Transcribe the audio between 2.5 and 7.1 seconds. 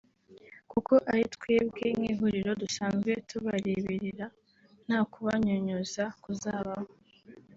dusanzwe tubareberera nta kubanyunyuza kuzabaho